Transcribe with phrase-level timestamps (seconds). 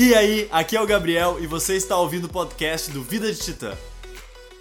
[0.00, 3.40] E aí, aqui é o Gabriel e você está ouvindo o podcast do Vida de
[3.40, 3.76] Titã.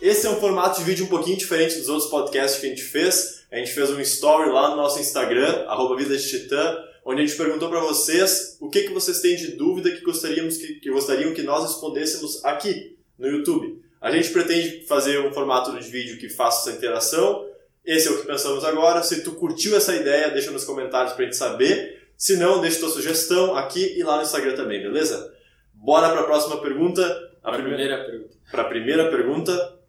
[0.01, 2.81] Esse é um formato de vídeo um pouquinho diferente dos outros podcasts que a gente
[2.81, 3.45] fez.
[3.51, 7.37] A gente fez um story lá no nosso Instagram, Vida de Titã, onde a gente
[7.37, 11.31] perguntou para vocês o que, que vocês têm de dúvida que, gostaríamos que, que gostariam
[11.35, 13.79] que nós respondêssemos aqui no YouTube.
[14.01, 17.45] A gente pretende fazer um formato de vídeo que faça essa interação.
[17.85, 19.03] Esse é o que pensamos agora.
[19.03, 21.96] Se tu curtiu essa ideia, deixa nos comentários pra gente saber.
[22.17, 25.33] Se não, deixa tua sugestão aqui e lá no Instagram também, beleza?
[25.71, 27.03] Bora para a próxima pergunta.
[27.43, 28.37] A, a primeira, primeira pergunta.
[28.49, 29.79] Para a primeira pergunta,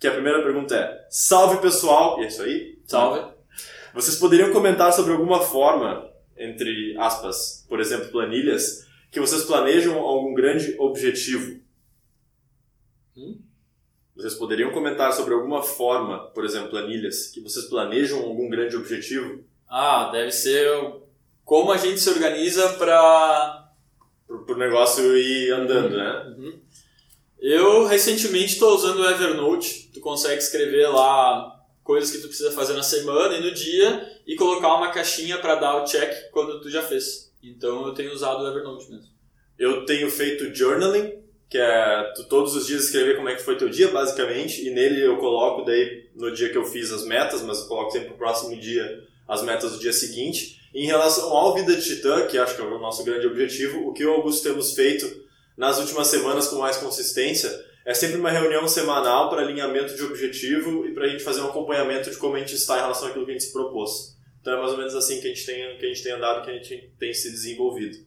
[0.00, 2.20] que a primeira pergunta é: Salve pessoal!
[2.20, 2.82] E é isso aí?
[2.84, 3.32] Salve.
[3.94, 10.34] Vocês poderiam comentar sobre alguma forma, entre aspas, por exemplo, planilhas, que vocês planejam algum
[10.34, 11.60] grande objetivo?
[13.16, 13.40] Hum?
[14.16, 19.44] Vocês poderiam comentar sobre alguma forma, por exemplo, planilhas, que vocês planejam algum grande objetivo?
[19.68, 20.68] Ah, deve ser
[21.44, 23.70] como a gente se organiza para
[24.28, 26.34] o negócio ir andando, né?
[26.36, 26.60] Uhum.
[27.38, 29.90] Eu recentemente estou usando o Evernote.
[29.92, 34.34] Tu consegue escrever lá coisas que tu precisa fazer na semana e no dia e
[34.34, 37.30] colocar uma caixinha para dar o check quando tu já fez.
[37.42, 39.12] Então eu tenho usado o Evernote mesmo.
[39.58, 43.56] Eu tenho feito journaling, que é tu todos os dias escrever como é que foi
[43.56, 47.42] teu dia, basicamente, e nele eu coloco daí no dia que eu fiz as metas,
[47.42, 50.60] mas eu coloco sempre pro próximo dia as metas do dia seguinte.
[50.74, 53.92] Em relação ao Vida de Titã, que acho que é o nosso grande objetivo, o
[53.92, 55.24] que eu e o Augusto temos feito
[55.56, 60.86] nas últimas semanas com mais consistência é sempre uma reunião semanal para alinhamento de objetivo
[60.86, 63.26] e para a gente fazer um acompanhamento de como a gente está em relação àquilo
[63.26, 64.16] que a gente se propôs.
[64.40, 66.44] Então é mais ou menos assim que a gente tem, que a gente tem andado,
[66.44, 67.98] que a gente tem se desenvolvido.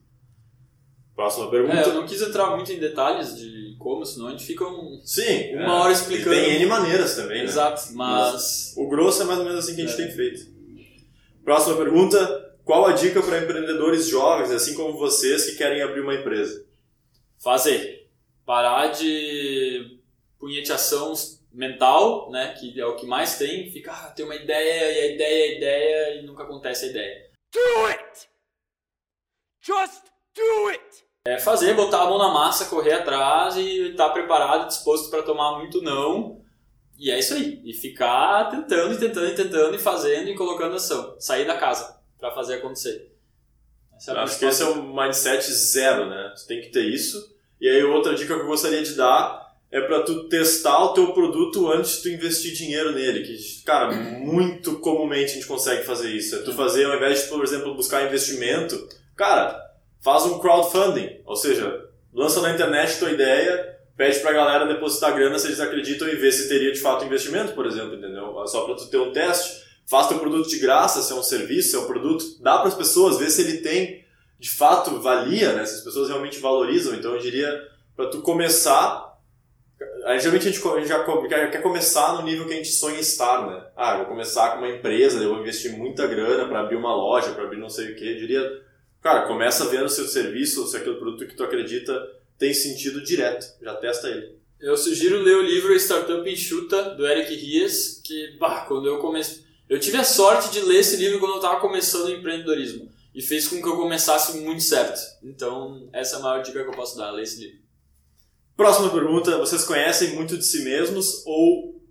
[1.18, 1.80] Próxima pergunta.
[1.80, 5.02] É, eu não quis entrar muito em detalhes de como, senão a gente fica um,
[5.04, 5.80] Sim, uma é.
[5.80, 6.36] hora explicando.
[6.36, 7.46] Tem N maneiras também, né?
[7.46, 8.34] Exato, mas...
[8.34, 8.74] mas...
[8.78, 10.06] O grosso é mais ou menos assim que a gente é.
[10.06, 10.46] tem feito.
[11.44, 12.56] Próxima pergunta.
[12.64, 16.64] Qual a dica para empreendedores jovens, assim como vocês, que querem abrir uma empresa?
[17.42, 18.08] Fazer.
[18.46, 20.00] Parar de
[20.38, 21.14] punhetação
[21.52, 25.16] mental, né, que é o que mais tem, fica, ah, tem uma ideia, e a
[25.16, 27.32] ideia, a ideia, e nunca acontece a ideia.
[27.52, 28.30] Do it!
[29.66, 30.04] Just
[30.36, 30.87] do it!
[31.28, 35.24] É fazer, botar a mão na massa, correr atrás e estar tá preparado, disposto para
[35.24, 36.42] tomar muito não.
[36.98, 37.62] E é isso aí.
[37.66, 41.18] E ficar tentando, e tentando, e tentando, e fazendo, e colocando ação.
[41.20, 43.12] Sair da casa para fazer acontecer.
[44.08, 46.32] É acho que esse é o mindset zero, né?
[46.34, 47.36] Você tem que ter isso.
[47.60, 51.12] E aí outra dica que eu gostaria de dar é para tu testar o teu
[51.12, 53.24] produto antes de tu investir dinheiro nele.
[53.24, 56.38] Que, cara, muito comumente a gente consegue fazer isso.
[56.38, 59.67] É tu fazer, ao invés de, por exemplo, buscar investimento, cara,
[60.08, 61.20] faz um crowdfunding.
[61.26, 66.08] Ou seja, lança na internet tua ideia, pede pra galera depositar grana se eles acreditam
[66.08, 68.34] e ver se teria de fato investimento, por exemplo, entendeu?
[68.48, 71.72] Só para tu ter um teste faz teu produto de graça, se é um serviço,
[71.72, 74.06] se é um produto, dá para as pessoas ver se ele tem
[74.40, 75.66] de fato valia, né?
[75.66, 76.96] Se as pessoas realmente valorizam.
[76.96, 79.14] Então eu diria para tu começar,
[80.20, 81.04] geralmente a gente, já
[81.50, 83.62] quer, começar no nível que a gente sonha estar, né?
[83.76, 87.32] Ah, vou começar com uma empresa, eu vou investir muita grana para abrir uma loja,
[87.32, 88.10] para abrir não sei o que.
[88.10, 88.67] Eu diria,
[89.08, 91.94] cara, começa vendo se o serviço, se aquele produto que tu acredita
[92.38, 93.48] tem sentido direto.
[93.62, 94.36] Já testa ele.
[94.60, 99.48] Eu sugiro ler o livro Startup Enxuta, do Eric Ries, que, bah, quando eu comecei
[99.70, 103.22] eu tive a sorte de ler esse livro quando eu estava começando o empreendedorismo e
[103.22, 105.00] fez com que eu começasse muito certo.
[105.22, 107.60] Então, essa é a maior dica que eu posso dar, ler esse livro.
[108.56, 111.82] Próxima pergunta: vocês conhecem muito de si mesmos ou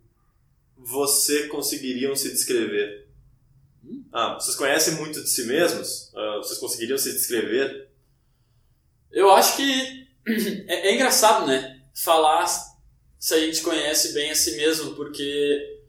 [0.77, 3.09] você conseguiriam se descrever?
[3.85, 4.05] Hum?
[4.11, 6.11] Ah, vocês conhecem muito de si mesmos?
[6.39, 7.89] Vocês conseguiriam se descrever?
[9.11, 10.07] Eu acho que
[10.69, 11.81] é, é engraçado, né?
[11.95, 12.47] Falar
[13.19, 15.81] se a gente conhece bem a si mesmo, porque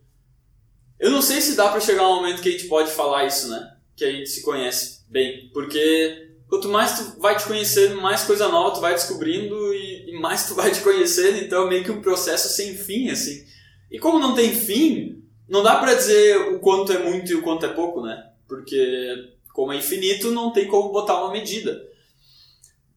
[0.99, 3.49] eu não sei se dá para chegar um momento que a gente pode falar isso,
[3.49, 3.77] né?
[3.95, 5.49] Que a gente se conhece bem.
[5.53, 10.19] Porque quanto mais tu vai te conhecendo, mais coisa nova tu vai descobrindo e, e
[10.19, 11.37] mais tu vai te conhecendo.
[11.37, 13.45] Então é meio que um processo sem fim, assim.
[13.91, 17.41] E como não tem fim, não dá para dizer o quanto é muito e o
[17.41, 18.31] quanto é pouco, né?
[18.47, 21.83] Porque como é infinito, não tem como botar uma medida.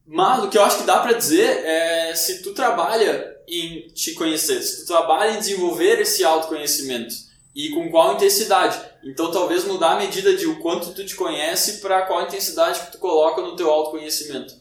[0.07, 4.13] Mas o que eu acho que dá para dizer é se tu trabalha em te
[4.13, 7.15] conhecer, se tu trabalha em desenvolver esse autoconhecimento,
[7.57, 8.79] e com qual intensidade.
[9.03, 12.93] Então talvez mudar a medida de o quanto tu te conhece para qual intensidade que
[12.93, 14.55] tu coloca no teu autoconhecimento.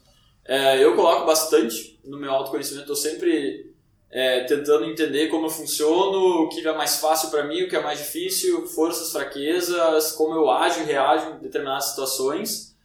[0.45, 3.68] É, eu coloco bastante no meu autoconhecimento, estou sempre
[4.11, 7.75] é, tentando entender como eu funciono, o que é mais fácil para mim, o que
[7.75, 12.75] é mais difícil, forças, fraquezas, como eu ajo e reajo em determinadas situações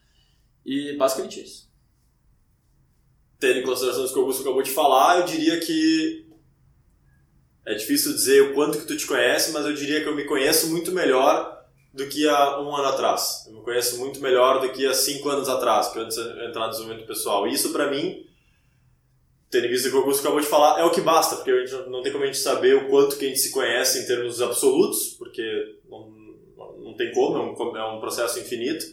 [0.65, 1.65] e basicamente isso.
[3.39, 6.27] Tendo em consideração o que o Augusto acabou de falar, eu diria que
[7.67, 10.25] é difícil dizer o quanto que tu te conhece, mas eu diria que eu me
[10.25, 13.45] conheço muito melhor do que há um ano atrás.
[13.47, 16.67] Eu me conheço muito melhor do que há cinco anos atrás, que antes de entrar
[16.67, 17.47] no desenvolvimento pessoal.
[17.47, 18.27] E isso, para mim,
[19.55, 21.65] tendo em vista que o Augusto acabou de falar, é o que basta, porque a
[21.65, 24.07] gente não tem como a gente saber o quanto que a gente se conhece em
[24.07, 26.11] termos absolutos, porque não,
[26.81, 28.85] não tem como, é um, é um processo infinito.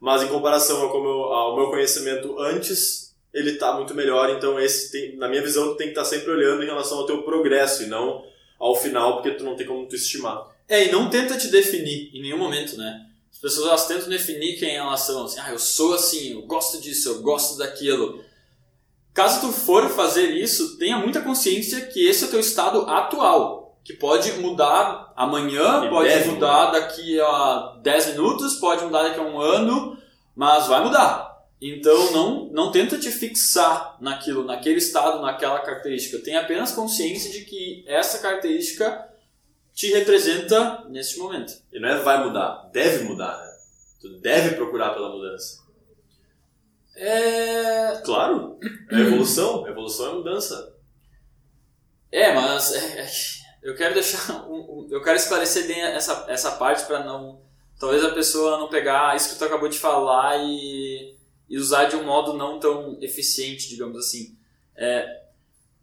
[0.00, 0.96] Mas em comparação ao,
[1.32, 4.28] ao meu conhecimento antes, ele está muito melhor.
[4.30, 6.98] Então, esse tem, na minha visão, tu tem que estar tá sempre olhando em relação
[6.98, 8.24] ao teu progresso e não
[8.58, 10.48] ao final, porque tu não tem como tu estimar.
[10.68, 13.06] É, e não tenta te definir em nenhum momento, né?
[13.32, 16.80] As pessoas elas tentam definir quem elas são, assim, ah, eu sou assim, eu gosto
[16.80, 18.24] disso, eu gosto daquilo.
[19.14, 23.78] Caso tu for fazer isso, tenha muita consciência que esse é o teu estado atual,
[23.84, 29.22] que pode mudar amanhã, E pode mudar daqui a 10 minutos, pode mudar daqui a
[29.22, 29.96] um ano,
[30.36, 31.28] mas vai mudar.
[31.60, 36.22] Então não, não tenta te fixar naquilo, naquele estado, naquela característica.
[36.22, 39.08] Tenha apenas consciência de que essa característica
[39.74, 41.52] te representa neste momento.
[41.72, 43.48] E não é vai mudar, deve mudar, né?
[44.00, 45.64] Tu deve procurar pela mudança.
[47.00, 48.00] É.
[48.04, 48.58] Claro,
[48.90, 50.74] é evolução, evolução é mudança.
[52.10, 53.10] É, mas é, é,
[53.62, 54.46] eu quero deixar.
[54.48, 57.40] Um, um- eu quero esclarecer bem essa, essa parte para não.
[57.78, 61.14] Talvez a pessoa não pegar isso que tu acabou de falar e,
[61.48, 64.36] e usar de um modo não tão eficiente, digamos assim.
[64.74, 65.22] É,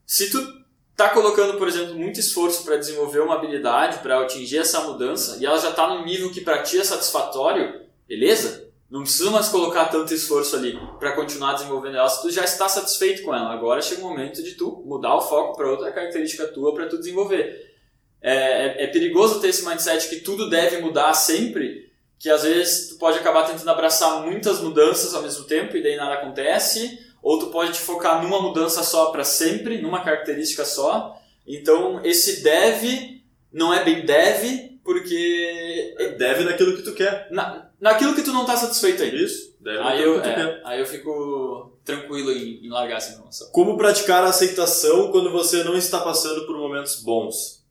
[0.05, 0.65] se tu
[0.97, 5.45] tá colocando, por exemplo, muito esforço para desenvolver uma habilidade, para atingir essa mudança, e
[5.45, 8.64] ela já tá num nível que para ti é satisfatório, beleza?
[8.95, 12.69] Não precisa mais colocar tanto esforço ali para continuar desenvolvendo ela, se tu já está
[12.69, 13.51] satisfeito com ela.
[13.51, 16.97] Agora chega o momento de tu mudar o foco para outra característica tua para tu
[16.97, 17.75] desenvolver.
[18.21, 22.87] É, é, é perigoso ter esse mindset que tudo deve mudar sempre, que às vezes
[22.87, 27.37] tu pode acabar tentando abraçar muitas mudanças ao mesmo tempo e daí nada acontece, ou
[27.37, 31.19] tu pode te focar numa mudança só para sempre, numa característica só.
[31.45, 37.27] Então esse deve não é bem deve, porque Deve naquilo que tu quer.
[37.31, 39.15] na, naquilo que tu não está satisfeito ainda.
[39.15, 43.47] Isso, deve Aí eu, é, aí eu fico tranquilo em, em largar essa informação.
[43.51, 47.63] Como praticar a aceitação quando você não está passando por momentos bons?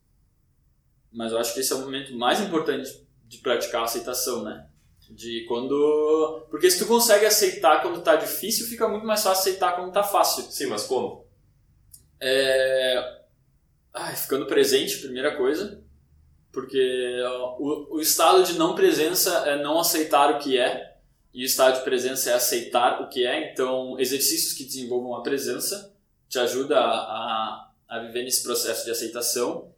[1.13, 4.69] Mas eu acho que esse é o momento mais importante de praticar a aceitação, né?
[5.11, 6.47] De quando.
[6.49, 10.05] Porque se tu consegue aceitar quando tá difícil, fica muito mais fácil aceitar quando tá
[10.05, 10.45] fácil.
[10.45, 11.27] Sim, mas como?
[12.21, 13.21] É.
[13.93, 15.84] Ai, ficando presente, primeira coisa.
[16.55, 17.21] Porque
[17.59, 20.95] o, o estado de não presença é não aceitar o que é,
[21.35, 23.53] e o estado de presença é aceitar o que é.
[23.53, 25.93] Então, exercícios que desenvolvam a presença
[26.29, 29.69] te ajuda a, a, a viver nesse processo de aceitação.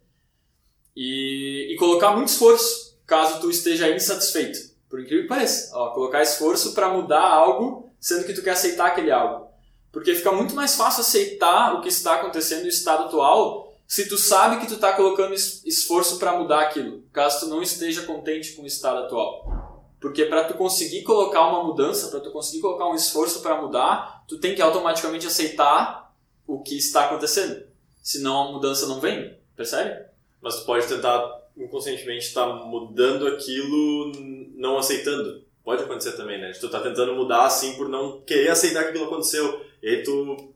[0.95, 4.59] E, e colocar muito esforço, caso tu esteja insatisfeito.
[4.87, 5.75] Por incrível que pareça.
[5.75, 9.47] Ó, colocar esforço para mudar algo, sendo que tu quer aceitar aquele algo.
[9.91, 14.17] Porque fica muito mais fácil aceitar o que está acontecendo no estado atual se tu
[14.17, 18.51] sabe que tu está colocando es- esforço para mudar aquilo, caso tu não esteja contente
[18.53, 19.85] com o estado atual.
[19.99, 24.23] Porque para tu conseguir colocar uma mudança, para tu conseguir colocar um esforço para mudar,
[24.27, 26.13] tu tem que automaticamente aceitar
[26.45, 27.65] o que está acontecendo.
[28.03, 30.05] Senão a mudança não vem, percebe?
[30.41, 34.11] Mas tu pode tentar inconscientemente estar mudando aquilo
[34.55, 35.43] não aceitando.
[35.63, 36.51] Pode acontecer também, né?
[36.51, 39.65] Tu tá tentando mudar assim por não querer aceitar que aquilo aconteceu.
[39.81, 40.53] E aí tu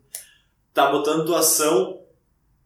[0.73, 2.00] tá botando tua ação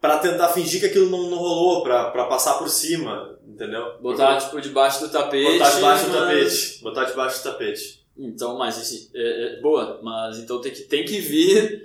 [0.06, 3.98] pra tentar fingir que aquilo não, não rolou, pra passar por cima, entendeu?
[4.02, 5.54] Botar tipo debaixo do tapete.
[5.60, 6.84] Botar debaixo do mas- tapete.
[6.84, 8.06] Botar debaixo do tapete.
[8.18, 11.82] Então, mas esse, é, é, boa, mas então tem que, tem que vir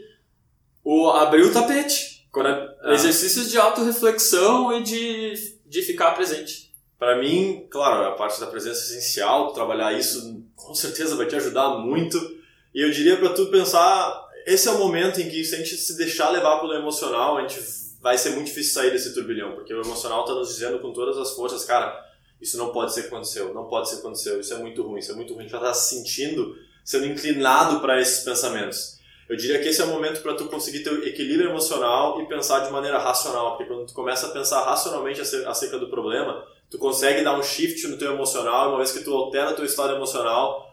[0.84, 2.20] o abrir o tapete.
[2.36, 2.40] É-
[2.82, 2.92] Ah.
[2.94, 5.34] Exercícios de autorreflexão e de,
[5.66, 6.70] de ficar presente.
[6.98, 11.34] Pra mim, claro, a parte da presença é essencial, trabalhar isso com certeza vai te
[11.34, 12.16] ajudar muito.
[12.74, 15.76] E eu diria pra tu pensar, esse é o momento em que se a gente
[15.76, 17.58] se deixar levar pelo emocional, a gente
[18.00, 21.18] vai ser muito difícil sair desse turbilhão, porque o emocional tá nos dizendo com todas
[21.18, 22.08] as forças, cara,
[22.40, 24.98] isso não pode ser que aconteceu, não pode ser que aconteceu, isso é muito ruim,
[25.00, 28.98] isso é muito ruim, a gente já tá se sentindo, sendo inclinado para esses pensamentos.
[29.28, 32.60] Eu diria que esse é o momento para tu conseguir ter equilíbrio emocional e pensar
[32.60, 36.78] de maneira racional, porque quando tu começa a pensar racionalmente ace- acerca do problema, tu
[36.78, 40.69] consegue dar um shift no teu emocional, uma vez que tu altera teu estado emocional,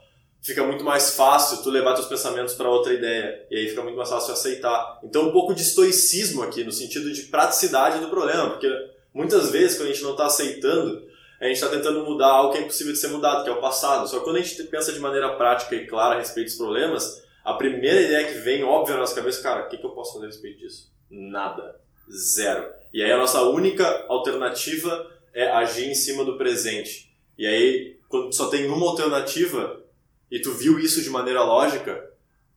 [0.48, 3.98] fica muito mais fácil tu levar teus pensamentos para outra ideia, e aí fica muito
[3.98, 4.98] mais fácil aceitar.
[5.04, 8.70] Então um pouco de estoicismo aqui, no sentido de praticidade do problema, porque
[9.14, 11.06] muitas vezes quando a gente não está aceitando,
[11.42, 13.60] a gente está tentando mudar algo que é impossível de ser mudado, que é o
[13.60, 14.08] passado.
[14.08, 17.22] Só que quando a gente pensa de maneira prática e clara a respeito dos problemas,
[17.44, 20.14] a primeira ideia que vem óbvia na nossa cabeça, cara, o que, que eu posso
[20.14, 20.90] fazer a respeito disso?
[21.12, 21.76] Nada.
[22.10, 22.70] Zero.
[22.94, 27.14] E aí a nossa única alternativa é agir em cima do presente.
[27.38, 29.86] E aí, quando só tem uma alternativa
[30.32, 32.04] e tu viu isso de maneira lógica,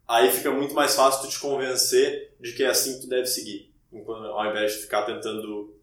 [0.09, 3.27] aí fica muito mais fácil tu te convencer de que é assim que tu deve
[3.27, 5.75] seguir, ao invés de ficar tentando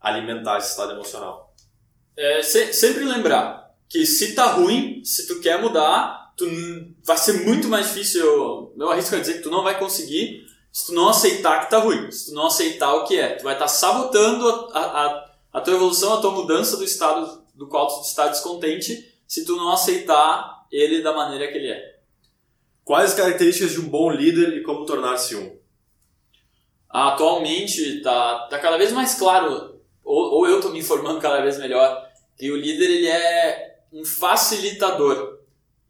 [0.00, 1.54] alimentar esse estado emocional.
[2.16, 6.46] É, se- sempre lembrar que se tá ruim, se tu quer mudar, tu
[7.04, 8.24] vai ser muito mais difícil.
[8.24, 11.70] Eu, eu arrisco a dizer que tu não vai conseguir se tu não aceitar que
[11.70, 13.36] tá ruim, se tu não aceitar o que é.
[13.36, 17.42] Tu vai estar sabotando a, a, a, a tua evolução, a tua mudança do estado
[17.54, 21.94] do qual tu está descontente, se tu não aceitar ele da maneira que ele é.
[22.84, 25.56] Quais as características de um bom líder e como tornar-se um?
[26.88, 31.58] Atualmente tá, tá cada vez mais claro, ou, ou eu tô me informando cada vez
[31.58, 32.06] melhor,
[32.38, 35.38] que o líder ele é um facilitador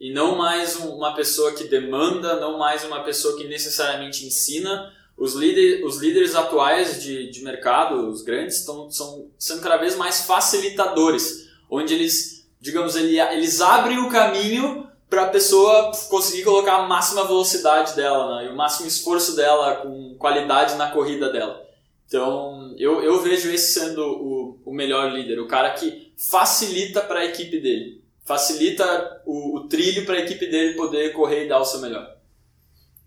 [0.00, 4.92] e não mais um- uma pessoa que demanda, não mais uma pessoa que necessariamente ensina.
[5.16, 9.96] Os, líder, os líderes atuais de, de mercado, os grandes, estão são sendo cada vez
[9.96, 12.33] mais facilitadores, onde eles,
[12.64, 18.36] digamos, ele, eles abrem o caminho para a pessoa conseguir colocar a máxima velocidade dela
[18.36, 21.62] né, e o máximo esforço dela com qualidade na corrida dela.
[22.06, 27.20] Então, eu, eu vejo esse sendo o, o melhor líder, o cara que facilita para
[27.20, 31.60] a equipe dele, facilita o, o trilho para a equipe dele poder correr e dar
[31.60, 32.16] o seu melhor.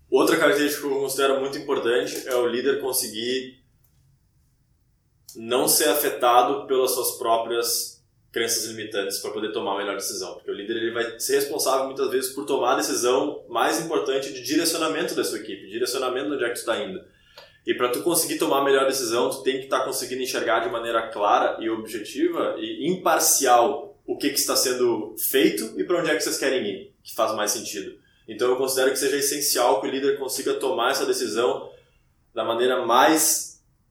[0.08, 3.58] Outra característica que eu considero muito importante é o líder conseguir
[5.34, 7.97] não ser afetado pelas suas próprias
[8.32, 10.34] crenças limitantes para poder tomar a melhor decisão.
[10.34, 14.32] Porque o líder ele vai ser responsável muitas vezes por tomar a decisão mais importante
[14.32, 17.00] de direcionamento da sua equipe, direcionamento de onde é que tu está indo.
[17.66, 20.70] E para tu conseguir tomar a melhor decisão, tu tem que estar conseguindo enxergar de
[20.70, 26.10] maneira clara e objetiva e imparcial o que, que está sendo feito e para onde
[26.10, 27.98] é que vocês querem ir, que faz mais sentido.
[28.26, 31.70] Então eu considero que seja essencial que o líder consiga tomar essa decisão
[32.34, 33.47] da maneira mais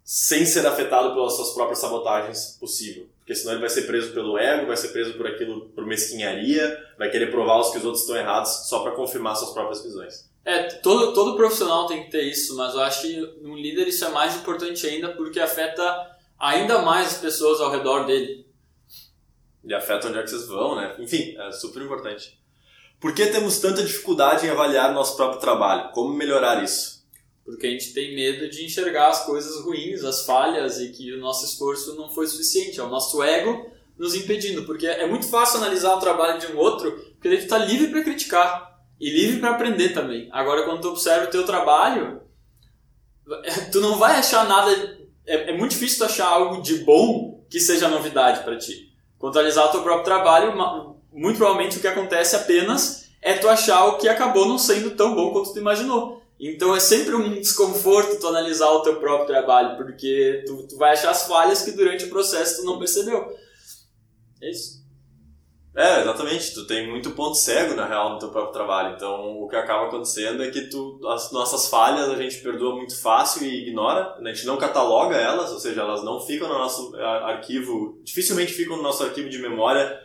[0.09, 3.09] sem ser afetado pelas suas próprias sabotagens possível.
[3.19, 6.81] Porque senão ele vai ser preso pelo ego, vai ser preso por aquilo, por mesquinharia,
[6.97, 10.29] vai querer provar os que os outros estão errados só para confirmar suas próprias visões.
[10.45, 14.05] É, todo, todo profissional tem que ter isso, mas eu acho que num líder isso
[14.05, 18.47] é mais importante ainda porque afeta ainda mais as pessoas ao redor dele.
[19.65, 20.95] E afeta onde é que vocês vão, né?
[20.99, 22.39] Enfim, é super importante.
[22.97, 25.91] Por que temos tanta dificuldade em avaliar nosso próprio trabalho?
[25.91, 26.96] Como melhorar isso?
[27.47, 31.19] Porque a gente tem medo de enxergar as coisas ruins, as falhas e que o
[31.21, 32.77] nosso esforço não foi suficiente.
[32.77, 34.65] É o nosso ego nos impedindo.
[34.65, 38.03] Porque é muito fácil analisar o trabalho de um outro, porque ele está livre para
[38.03, 40.27] criticar e livre para aprender também.
[40.33, 42.21] Agora, quando tu observa o teu trabalho,
[43.71, 44.99] tu não vai achar nada.
[45.25, 48.91] É, é muito difícil tu achar algo de bom que seja novidade para ti.
[49.17, 50.53] Quando analisar o teu próprio trabalho,
[51.13, 55.15] muito provavelmente o que acontece apenas é tu achar o que acabou não sendo tão
[55.15, 56.26] bom quanto tu imaginou.
[56.39, 60.93] Então é sempre um desconforto tu analisar o teu próprio trabalho, porque tu, tu vai
[60.93, 63.35] achar as falhas que durante o processo tu não percebeu.
[64.41, 64.77] É isso.
[65.77, 66.55] É, exatamente.
[66.55, 68.95] Tu tem muito ponto cego, na real, no teu próprio trabalho.
[68.95, 72.99] Então, o que acaba acontecendo é que tu, as nossas falhas a gente perdoa muito
[72.99, 74.15] fácil e ignora.
[74.19, 78.53] A gente não cataloga elas, ou seja, elas não ficam no nosso ah, arquivo, dificilmente
[78.53, 79.99] ficam no nosso arquivo de memória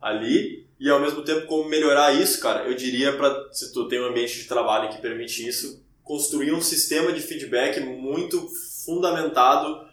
[0.00, 0.65] ali.
[0.78, 4.06] E ao mesmo tempo, como melhorar isso, cara, eu diria para se tu tem um
[4.06, 8.46] ambiente de trabalho que permite isso, construir um sistema de feedback muito
[8.84, 9.86] fundamentado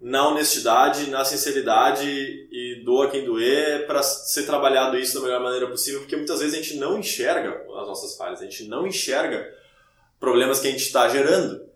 [0.00, 5.66] na honestidade, na sinceridade e doa quem doer para ser trabalhado isso da melhor maneira
[5.66, 9.52] possível, porque muitas vezes a gente não enxerga as nossas falhas, a gente não enxerga
[10.18, 11.69] problemas que a gente está gerando.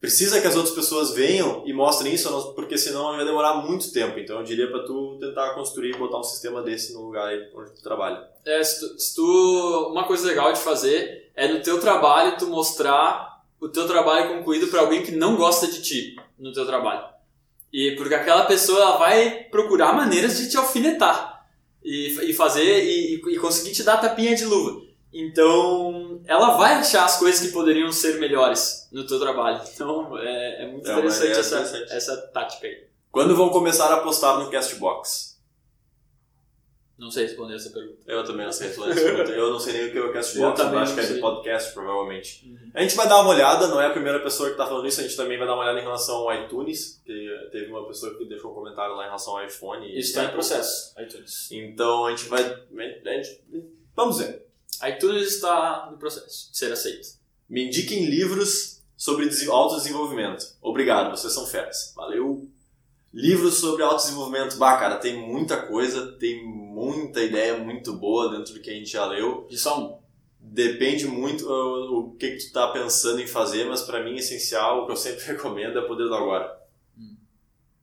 [0.00, 4.18] Precisa que as outras pessoas venham e mostrem isso, porque senão vai demorar muito tempo.
[4.18, 7.82] Então eu diria para tu tentar construir, botar um sistema desse no lugar onde tu
[7.82, 8.26] trabalha.
[8.46, 12.46] É, se tu, se tu- uma coisa legal de fazer é no teu trabalho tu
[12.46, 17.04] mostrar o teu trabalho concluído para alguém que não gosta de ti no teu trabalho.
[17.70, 21.46] E porque aquela pessoa ela vai procurar maneiras de te alfinetar
[21.84, 24.80] e, e fazer e, e conseguir te dar tapinha de luva.
[25.12, 29.60] Então, ela vai achar as coisas que poderiam ser melhores no teu trabalho.
[29.74, 31.92] Então, é, é muito É interessante, ideia essa, interessante.
[31.92, 32.86] essa tática aí.
[33.10, 35.30] Quando vão começar a postar no Castbox?
[36.98, 37.98] Não sei responder essa pergunta.
[38.06, 39.30] Eu também não sei responder essa pergunta.
[39.30, 41.72] Eu não sei nem o que é o Castbox, eu acho que é de podcast,
[41.72, 42.54] provavelmente.
[42.74, 45.00] A gente vai dar uma olhada, não é a primeira pessoa que está falando isso,
[45.00, 48.14] a gente também vai dar uma olhada em relação ao iTunes, que teve uma pessoa
[48.18, 49.86] que deixou um comentário lá em relação ao iPhone.
[49.98, 50.92] Isso está em processo.
[51.00, 51.50] iTunes.
[51.50, 52.42] Então a gente vai.
[52.42, 53.42] a gente-
[53.96, 54.49] vamos ver.
[54.88, 57.08] iTunes está no processo de ser aceito.
[57.48, 60.44] Me indiquem livros sobre desen- autodesenvolvimento.
[60.62, 61.92] Obrigado, vocês são feras.
[61.96, 62.48] Valeu!
[63.12, 64.56] Livros sobre autodesenvolvimento.
[64.56, 68.90] Bah, cara, tem muita coisa, tem muita ideia muito boa dentro do que a gente
[68.90, 69.46] já leu.
[69.50, 70.00] De só um.
[70.42, 74.82] Depende muito uh, o que, que tu tá pensando em fazer, mas para mim essencial,
[74.82, 76.56] o que eu sempre recomendo é Poder do Agora,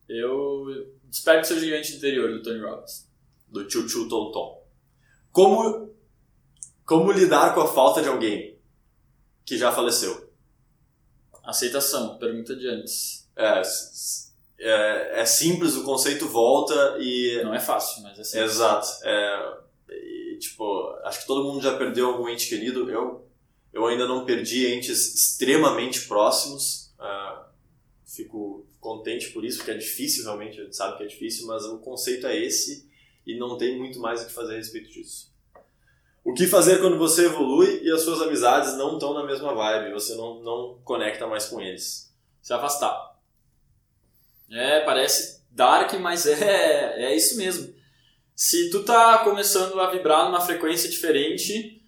[0.08, 0.66] Eu
[1.10, 3.08] Desperte seu gigante interior, do Tony Robbins.
[3.48, 4.63] do Tio Tio Tom Tom.
[5.32, 5.89] Como,
[6.88, 8.58] como lidar com a falta de alguém
[9.46, 10.32] que já faleceu?
[11.44, 13.29] Aceitação, pergunta de antes.
[13.36, 13.62] É,
[14.58, 18.39] é, é simples, o conceito volta e Não é fácil, mas é assim.
[18.39, 18.88] Exato.
[19.03, 19.58] É,
[19.89, 22.89] e, tipo, acho que todo mundo já perdeu algum ente querido.
[22.89, 23.27] Eu,
[23.74, 26.94] eu ainda não perdi entes extremamente próximos.
[26.98, 27.46] Uh,
[28.06, 31.65] fico contente por isso, porque é difícil realmente, a gente sabe que é difícil, mas
[31.65, 32.89] o conceito é esse
[33.25, 35.36] e não tem muito mais o que fazer a respeito disso.
[36.27, 39.93] O que fazer quando você evolui e as suas amizades não estão na mesma vibe,
[39.93, 42.13] você não, não conecta mais com eles?
[42.41, 43.15] Se afastar.
[44.51, 47.74] É, parece dark, mas é, é isso mesmo.
[48.36, 51.81] Se tu tá começando a vibrar numa frequência diferente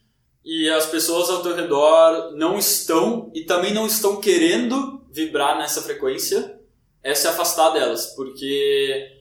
[0.45, 5.81] e as pessoas ao teu redor não estão e também não estão querendo vibrar nessa
[5.81, 6.57] frequência,
[7.03, 9.18] é se afastar delas, porque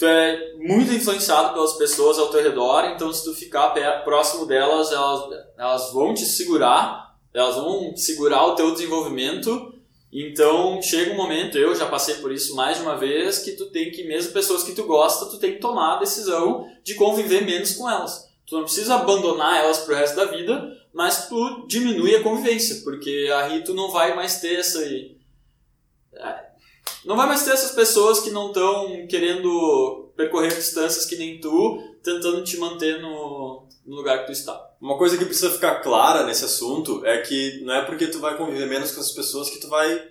[0.00, 3.70] tu é muito influenciado pelas pessoas ao teu redor, então se tu ficar
[4.02, 9.78] próximo delas, elas, elas vão te segurar, elas vão segurar o teu desenvolvimento
[10.12, 13.66] então chega um momento, eu já passei por isso mais de uma vez, que tu
[13.66, 17.44] tem que, mesmo pessoas que tu gosta, tu tem que tomar a decisão de conviver
[17.44, 18.28] menos com elas.
[18.44, 23.30] Tu não precisa abandonar elas pro resto da vida, mas tu diminui a convivência, porque
[23.32, 24.80] aí tu não vai mais ter essa.
[27.04, 31.82] Não vai mais ter essas pessoas que não estão querendo percorrer distâncias que nem tu,
[32.02, 34.70] tentando te manter no, no lugar que tu está.
[34.80, 38.36] Uma coisa que precisa ficar clara nesse assunto é que não é porque tu vai
[38.36, 40.08] conviver menos com as pessoas que tu vai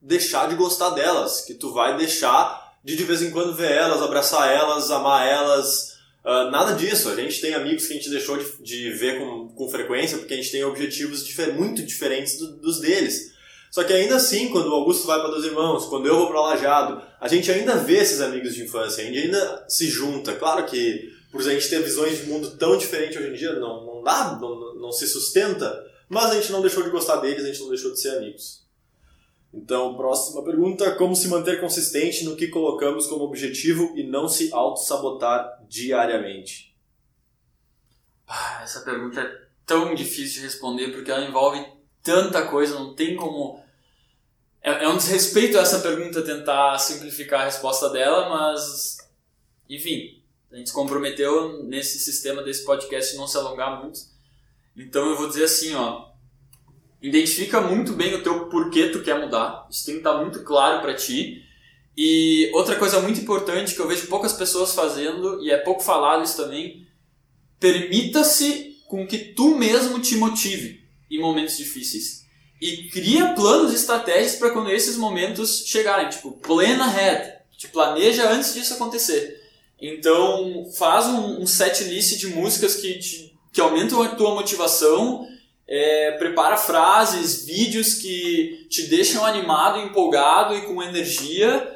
[0.00, 4.02] deixar de gostar delas, que tu vai deixar de de vez em quando ver elas,
[4.02, 5.94] abraçar elas, amar elas.
[6.24, 7.08] Uh, nada disso.
[7.08, 10.34] A gente tem amigos que a gente deixou de, de ver com, com frequência porque
[10.34, 13.33] a gente tem objetivos difer muito diferentes do, dos deles.
[13.74, 16.40] Só que ainda assim, quando o Augusto vai para Dois Irmãos, quando eu vou para
[16.40, 20.32] Lajado, a gente ainda vê esses amigos de infância, a gente ainda se junta.
[20.36, 23.84] Claro que por a gente ter visões de mundo tão diferentes hoje em dia, não,
[23.84, 27.48] não dá, não, não se sustenta, mas a gente não deixou de gostar deles, a
[27.48, 28.64] gente não deixou de ser amigos.
[29.52, 34.52] Então, próxima pergunta: como se manter consistente no que colocamos como objetivo e não se
[34.52, 36.76] auto-sabotar diariamente?
[38.24, 43.16] Ah, essa pergunta é tão difícil de responder porque ela envolve tanta coisa, não tem
[43.16, 43.63] como.
[44.64, 48.96] É, é um desrespeito essa pergunta tentar simplificar a resposta dela, mas.
[49.68, 54.00] Enfim, a gente se comprometeu nesse sistema desse podcast não se alongar muito.
[54.74, 56.06] Então eu vou dizer assim, ó,
[57.02, 59.66] identifica muito bem o teu porquê tu quer mudar.
[59.70, 61.44] Isso tem que estar muito claro para ti.
[61.96, 66.24] E outra coisa muito importante que eu vejo poucas pessoas fazendo e é pouco falado
[66.24, 66.86] isso também,
[67.60, 72.23] permita-se com que tu mesmo te motive em momentos difíceis.
[72.60, 78.30] E cria planos e estratégias para quando esses momentos chegarem, tipo, plan ahead, te planeja
[78.30, 79.42] antes disso acontecer.
[79.80, 85.26] Então, faz um, um set list de músicas que, te, que aumentam a tua motivação,
[85.66, 91.70] é, prepara frases, vídeos que te deixam animado, empolgado e com energia,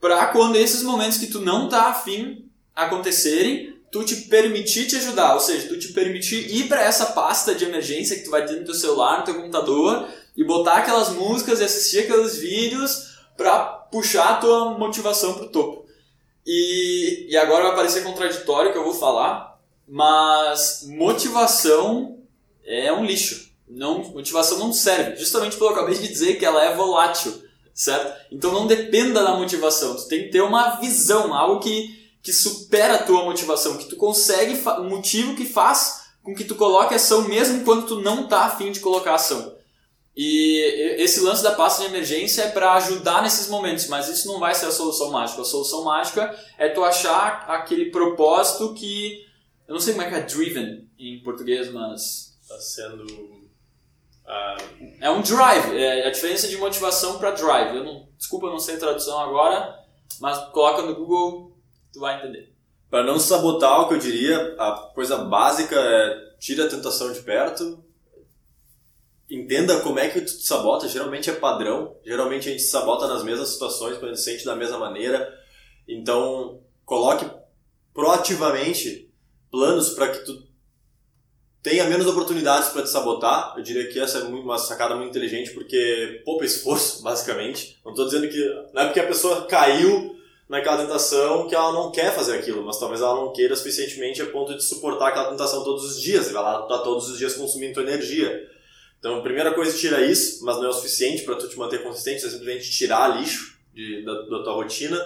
[0.00, 5.34] para quando esses momentos que tu não tá afim acontecerem, tu te permitir te ajudar,
[5.34, 8.54] ou seja, tu te permitir ir para essa pasta de emergência que tu vai ter
[8.56, 13.58] no teu celular, no teu computador e botar aquelas músicas e assistir aqueles vídeos para
[13.90, 15.86] puxar a tua motivação pro topo.
[16.46, 22.18] E, e agora vai parecer contraditório o que eu vou falar, mas motivação
[22.64, 23.50] é um lixo.
[23.68, 27.32] Não, motivação não serve, justamente pelo que eu acabei de dizer que ela é volátil,
[27.72, 28.12] certo?
[28.32, 32.94] Então não dependa da motivação, tu tem que ter uma visão, algo que, que supera
[32.94, 37.26] a tua motivação, que tu consegue, um motivo que faz com que tu coloque ação
[37.28, 39.58] mesmo quando tu não tá afim de colocar ação.
[40.16, 44.38] E esse lance da pasta de emergência é para ajudar nesses momentos, mas isso não
[44.38, 45.40] vai ser a solução mágica.
[45.40, 49.24] A solução mágica é tu achar aquele propósito que.
[49.66, 52.36] Eu não sei como é que é driven em português, mas.
[52.42, 53.04] Está sendo.
[53.04, 53.40] Uh...
[55.00, 57.76] É um drive, é a diferença de motivação para drive.
[57.76, 59.74] Eu não, desculpa, eu não sei a tradução agora,
[60.20, 61.56] mas coloca no Google,
[61.92, 62.52] tu vai entender.
[62.90, 67.20] Para não sabotar, o que eu diria, a coisa básica é tira a tentação de
[67.20, 67.84] perto,
[69.30, 73.06] entenda como é que tu te sabota, geralmente é padrão, geralmente a gente se sabota
[73.06, 75.32] nas mesmas situações, quando a gente se sente da mesma maneira,
[75.86, 77.30] então coloque
[77.92, 79.12] proativamente
[79.50, 80.50] planos para que tu
[81.62, 85.52] tenha menos oportunidades para te sabotar, eu diria que essa é uma sacada muito inteligente,
[85.52, 90.18] porque poupa esforço, basicamente, não estou dizendo que, não é porque a pessoa caiu
[90.50, 94.26] naquela tentação que ela não quer fazer aquilo, mas talvez ela não queira suficientemente a
[94.26, 97.34] ponto de suportar aquela tentação todos os dias, e vai lá tá todos os dias
[97.34, 98.50] consumindo tua energia.
[98.98, 101.84] Então, a primeira coisa, tira isso, mas não é o suficiente para tu te manter
[101.84, 104.98] consistente, é simplesmente tirar lixo de, da, da, tua rotina.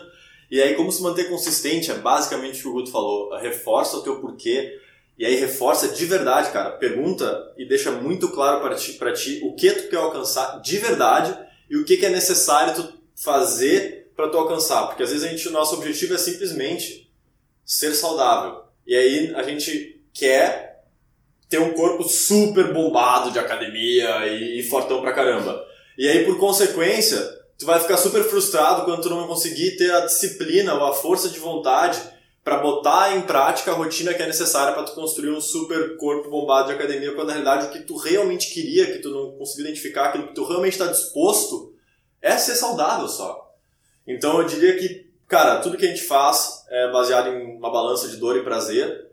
[0.51, 4.03] E aí, como se manter consistente é basicamente o que o Guto falou, reforça o
[4.03, 4.81] teu porquê,
[5.19, 9.55] e aí reforça de verdade, cara, pergunta e deixa muito claro para ti, ti o
[9.55, 14.29] que tu quer alcançar de verdade e o que, que é necessário tu fazer para
[14.29, 17.11] tu alcançar, porque às vezes a gente, o nosso objetivo é simplesmente
[17.65, 18.63] ser saudável.
[18.87, 20.85] E aí a gente quer
[21.49, 25.65] ter um corpo super bombado de academia e, e fortão pra caramba.
[25.97, 27.21] E aí, por consequência,
[27.59, 31.29] tu vai ficar super frustrado quando tu não conseguir ter a disciplina ou a força
[31.29, 32.01] de vontade
[32.43, 36.29] para botar em prática a rotina que é necessária para tu construir um super corpo
[36.29, 39.65] bombado de academia, quando na realidade o que tu realmente queria, que tu não conseguiu
[39.65, 41.73] identificar, aquilo que tu realmente está disposto,
[42.21, 43.44] é ser saudável só.
[44.07, 48.09] Então eu diria que, cara, tudo que a gente faz é baseado em uma balança
[48.09, 49.11] de dor e prazer.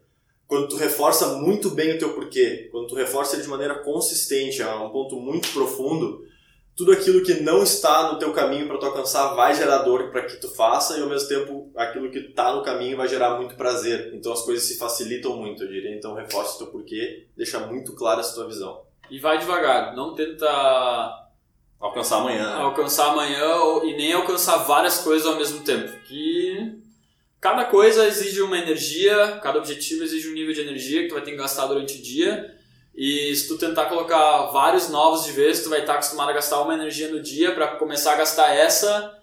[0.48, 4.62] Quando tu reforça muito bem o teu porquê, quando tu reforça ele de maneira consistente,
[4.62, 6.26] a um ponto muito profundo,
[6.76, 10.24] tudo aquilo que não está no teu caminho para tu alcançar vai gerar dor para
[10.26, 13.56] que tu faça e ao mesmo tempo aquilo que está no caminho vai gerar muito
[13.56, 14.12] prazer.
[14.14, 15.96] Então as coisas se facilitam muito, eu diria.
[15.96, 18.82] Então reforça o teu porquê, deixa muito clara essa tua visão.
[19.10, 21.21] E vai devagar, não tenta
[21.82, 22.54] alcançar amanhã.
[22.56, 23.46] Alcançar amanhã
[23.84, 25.92] e nem alcançar várias coisas ao mesmo tempo.
[26.06, 26.80] Que
[27.40, 31.24] cada coisa exige uma energia, cada objetivo exige um nível de energia que tu vai
[31.24, 32.56] ter que gastar durante o dia.
[32.96, 36.62] E se tu tentar colocar vários novos de vez, tu vai estar acostumado a gastar
[36.62, 39.18] uma energia no dia para começar a gastar essa.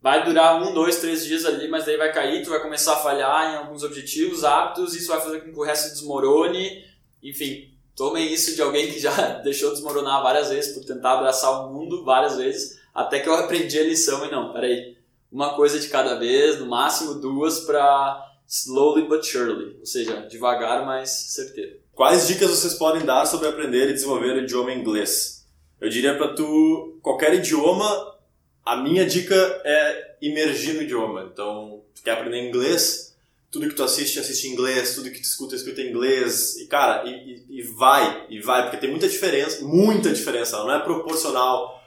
[0.00, 2.96] Vai durar um, dois, três dias ali, mas daí vai cair, tu vai começar a
[2.96, 6.82] falhar em alguns objetivos, hábitos, isso vai fazer com que o resto desmorone.
[7.22, 7.69] Enfim,
[8.00, 9.12] tomem isso de alguém que já
[9.44, 13.78] deixou desmoronar várias vezes por tentar abraçar o mundo várias vezes, até que eu aprendi
[13.78, 14.96] a lição e não, peraí,
[15.30, 20.86] uma coisa de cada vez, no máximo duas para slowly but surely, ou seja, devagar,
[20.86, 21.78] mas certeiro.
[21.94, 25.46] Quais dicas vocês podem dar sobre aprender e desenvolver o idioma inglês?
[25.78, 28.16] Eu diria para tu, qualquer idioma,
[28.64, 31.28] a minha dica é imergir no idioma.
[31.30, 33.09] Então, tu quer aprender inglês,
[33.50, 36.56] tudo que tu assiste, assiste em inglês, tudo que tu escuta, escuta em inglês.
[36.56, 40.78] E, cara, e, e, vai, e vai, porque tem muita diferença, muita diferença, não é
[40.78, 41.82] proporcional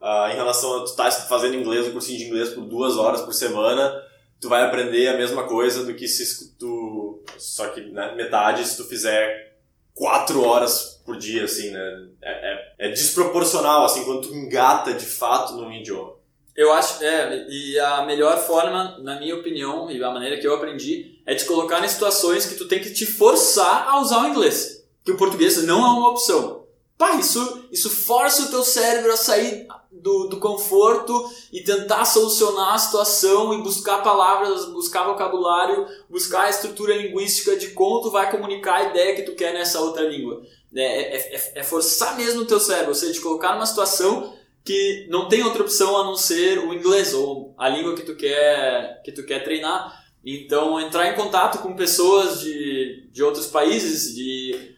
[0.00, 2.96] uh, em relação a tu estar tá fazendo inglês, um cursinho de inglês por duas
[2.96, 4.00] horas por semana,
[4.40, 8.76] tu vai aprender a mesma coisa do que se tu, só que né, metade se
[8.76, 9.56] tu fizer
[9.94, 12.08] quatro horas por dia, assim, né?
[12.22, 16.12] É, é, é, desproporcional, assim, quando tu engata de fato num idioma.
[16.58, 20.56] Eu acho, é, e a melhor forma, na minha opinião, e a maneira que eu
[20.56, 24.26] aprendi, é te colocar em situações que tu tem que te forçar a usar o
[24.26, 24.84] inglês.
[25.04, 26.64] Que o português não é uma opção.
[26.98, 32.74] Pá, isso, isso força o teu cérebro a sair do, do conforto e tentar solucionar
[32.74, 38.32] a situação e buscar palavras, buscar vocabulário, buscar a estrutura linguística de como tu vai
[38.32, 40.42] comunicar a ideia que tu quer nessa outra língua.
[40.74, 44.36] É, é, é, é forçar mesmo o teu cérebro, ou seja, te colocar numa situação
[44.68, 48.14] que não tem outra opção a não ser o inglês ou a língua que tu
[48.14, 50.04] quer, que tu quer treinar.
[50.22, 54.74] Então, entrar em contato com pessoas de, de outros países, de,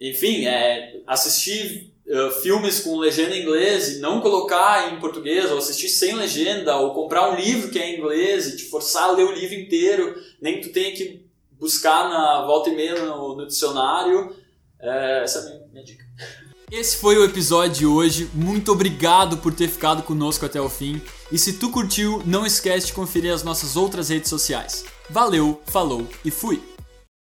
[0.00, 5.58] enfim, é, assistir uh, filmes com legenda em inglês e não colocar em português, ou
[5.58, 9.12] assistir sem legenda, ou comprar um livro que é em inglês e te forçar a
[9.12, 13.36] ler o livro inteiro, nem que tu tenha que buscar na volta e meia no,
[13.36, 14.34] no dicionário.
[14.80, 16.04] É, essa é a minha, minha dica.
[16.70, 18.30] Esse foi o episódio de hoje.
[18.32, 21.02] Muito obrigado por ter ficado conosco até o fim.
[21.32, 24.84] E se tu curtiu, não esquece de conferir as nossas outras redes sociais.
[25.08, 26.69] Valeu, falou e fui!